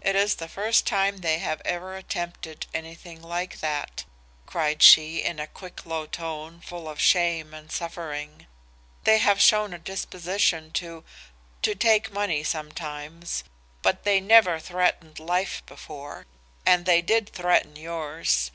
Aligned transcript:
'It 0.00 0.16
is 0.16 0.34
the 0.34 0.48
first 0.48 0.84
time 0.84 1.18
they 1.18 1.38
have 1.38 1.62
ever 1.64 1.94
attempted 1.94 2.66
anything 2.74 3.22
like 3.22 3.60
that,' 3.60 4.04
cried 4.44 4.82
she 4.82 5.22
in 5.22 5.38
a 5.38 5.46
quick 5.46 5.86
low 5.86 6.06
tone 6.06 6.60
full 6.60 6.88
of 6.88 7.00
shame 7.00 7.54
and 7.54 7.70
suffering. 7.70 8.48
'They 9.04 9.18
have 9.18 9.40
shown 9.40 9.72
a 9.72 9.78
disposition 9.78 10.72
to 10.72 11.04
to 11.62 11.76
take 11.76 12.10
money 12.12 12.42
sometimes, 12.42 13.44
but 13.80 14.02
they 14.02 14.18
never 14.18 14.58
threatened 14.58 15.20
life 15.20 15.62
before. 15.66 16.26
And 16.66 16.84
they 16.84 17.00
did 17.00 17.28
threaten 17.28 17.76
yours. 17.76 18.50